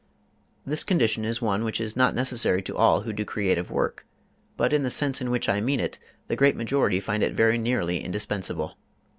This 0.65 0.83
condition 0.83 1.23
is 1.25 1.43
one 1.43 1.63
which 1.63 1.79
is 1.79 1.95
not 1.95 2.15
necessary 2.15 2.63
to 2.63 2.75
all 2.75 3.01
who 3.01 3.13
do 3.13 3.23
creative 3.23 3.69
work, 3.69 4.07
but 4.57 4.73
in 4.73 4.81
the 4.81 4.89
sense 4.89 5.21
in 5.21 5.29
which 5.29 5.47
I 5.47 5.61
mean 5.61 5.79
it 5.79 5.99
the 6.27 6.35
great 6.35 6.55
majority 6.55 6.99
find 6.99 7.21
it 7.21 7.35
very 7.35 7.59
nearly 7.59 8.03
indispensable. 8.03 8.77